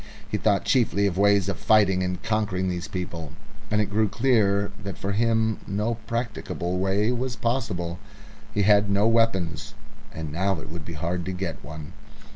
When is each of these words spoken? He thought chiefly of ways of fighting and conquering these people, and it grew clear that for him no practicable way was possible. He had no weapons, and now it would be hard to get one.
He 0.27 0.35
thought 0.39 0.65
chiefly 0.65 1.05
of 1.05 1.15
ways 1.15 1.47
of 1.47 1.59
fighting 1.59 2.01
and 2.01 2.23
conquering 2.23 2.69
these 2.69 2.87
people, 2.87 3.33
and 3.69 3.79
it 3.79 3.85
grew 3.91 4.07
clear 4.09 4.71
that 4.83 4.97
for 4.97 5.11
him 5.11 5.59
no 5.67 5.93
practicable 6.07 6.79
way 6.79 7.11
was 7.11 7.35
possible. 7.35 7.99
He 8.51 8.63
had 8.63 8.89
no 8.89 9.07
weapons, 9.07 9.75
and 10.11 10.31
now 10.33 10.59
it 10.59 10.69
would 10.71 10.85
be 10.85 10.93
hard 10.93 11.23
to 11.25 11.33
get 11.33 11.63
one. 11.63 11.93